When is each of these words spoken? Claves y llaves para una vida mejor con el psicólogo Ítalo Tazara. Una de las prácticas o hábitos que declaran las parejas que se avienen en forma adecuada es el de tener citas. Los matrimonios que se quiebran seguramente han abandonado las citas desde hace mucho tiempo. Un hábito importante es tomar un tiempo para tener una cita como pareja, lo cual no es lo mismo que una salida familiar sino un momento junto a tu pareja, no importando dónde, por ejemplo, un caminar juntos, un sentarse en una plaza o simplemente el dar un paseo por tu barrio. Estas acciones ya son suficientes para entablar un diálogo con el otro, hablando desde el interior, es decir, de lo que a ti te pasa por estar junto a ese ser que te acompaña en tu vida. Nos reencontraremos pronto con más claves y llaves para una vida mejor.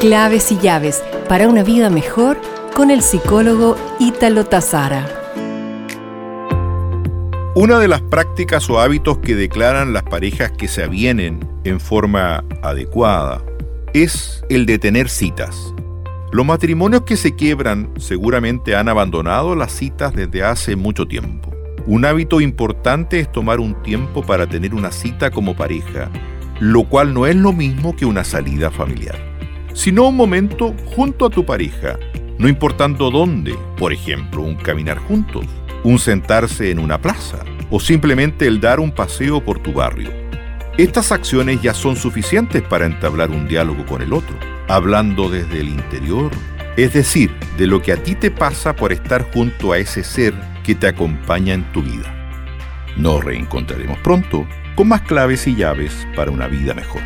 Claves 0.00 0.50
y 0.50 0.56
llaves 0.56 1.04
para 1.28 1.46
una 1.46 1.62
vida 1.62 1.90
mejor 1.90 2.40
con 2.74 2.90
el 2.90 3.02
psicólogo 3.02 3.76
Ítalo 3.98 4.46
Tazara. 4.46 5.06
Una 7.54 7.78
de 7.78 7.86
las 7.86 8.00
prácticas 8.00 8.70
o 8.70 8.80
hábitos 8.80 9.18
que 9.18 9.34
declaran 9.34 9.92
las 9.92 10.04
parejas 10.04 10.52
que 10.52 10.68
se 10.68 10.84
avienen 10.84 11.46
en 11.64 11.80
forma 11.80 12.42
adecuada 12.62 13.42
es 13.92 14.42
el 14.48 14.64
de 14.64 14.78
tener 14.78 15.10
citas. 15.10 15.74
Los 16.32 16.46
matrimonios 16.46 17.02
que 17.02 17.18
se 17.18 17.36
quiebran 17.36 17.92
seguramente 17.98 18.74
han 18.74 18.88
abandonado 18.88 19.54
las 19.54 19.70
citas 19.70 20.14
desde 20.14 20.42
hace 20.42 20.76
mucho 20.76 21.06
tiempo. 21.06 21.50
Un 21.86 22.06
hábito 22.06 22.40
importante 22.40 23.20
es 23.20 23.30
tomar 23.30 23.60
un 23.60 23.74
tiempo 23.82 24.22
para 24.22 24.46
tener 24.46 24.74
una 24.74 24.92
cita 24.92 25.30
como 25.30 25.54
pareja, 25.54 26.08
lo 26.58 26.84
cual 26.84 27.12
no 27.12 27.26
es 27.26 27.36
lo 27.36 27.52
mismo 27.52 27.94
que 27.94 28.06
una 28.06 28.24
salida 28.24 28.70
familiar 28.70 29.29
sino 29.80 30.08
un 30.08 30.14
momento 30.14 30.74
junto 30.94 31.24
a 31.24 31.30
tu 31.30 31.46
pareja, 31.46 31.98
no 32.36 32.50
importando 32.50 33.10
dónde, 33.10 33.56
por 33.78 33.94
ejemplo, 33.94 34.42
un 34.42 34.56
caminar 34.56 34.98
juntos, 34.98 35.46
un 35.84 35.98
sentarse 35.98 36.70
en 36.70 36.78
una 36.78 37.00
plaza 37.00 37.38
o 37.70 37.80
simplemente 37.80 38.46
el 38.46 38.60
dar 38.60 38.78
un 38.78 38.92
paseo 38.92 39.42
por 39.42 39.58
tu 39.58 39.72
barrio. 39.72 40.10
Estas 40.76 41.12
acciones 41.12 41.62
ya 41.62 41.72
son 41.72 41.96
suficientes 41.96 42.60
para 42.60 42.84
entablar 42.84 43.30
un 43.30 43.48
diálogo 43.48 43.86
con 43.86 44.02
el 44.02 44.12
otro, 44.12 44.36
hablando 44.68 45.30
desde 45.30 45.60
el 45.60 45.70
interior, 45.70 46.30
es 46.76 46.92
decir, 46.92 47.34
de 47.56 47.66
lo 47.66 47.80
que 47.80 47.92
a 47.92 47.96
ti 47.96 48.14
te 48.14 48.30
pasa 48.30 48.76
por 48.76 48.92
estar 48.92 49.32
junto 49.32 49.72
a 49.72 49.78
ese 49.78 50.04
ser 50.04 50.34
que 50.62 50.74
te 50.74 50.88
acompaña 50.88 51.54
en 51.54 51.64
tu 51.72 51.82
vida. 51.82 52.14
Nos 52.98 53.24
reencontraremos 53.24 53.96
pronto 54.00 54.46
con 54.74 54.88
más 54.88 55.00
claves 55.00 55.46
y 55.46 55.56
llaves 55.56 56.06
para 56.14 56.30
una 56.30 56.48
vida 56.48 56.74
mejor. 56.74 57.00